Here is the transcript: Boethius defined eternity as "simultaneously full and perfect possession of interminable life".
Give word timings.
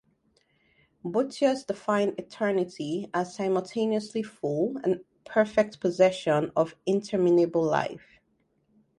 Boethius 1.05 1.63
defined 1.63 2.15
eternity 2.17 3.07
as 3.13 3.35
"simultaneously 3.35 4.23
full 4.23 4.77
and 4.83 5.01
perfect 5.25 5.79
possession 5.79 6.51
of 6.55 6.73
interminable 6.87 7.61
life". 7.61 8.19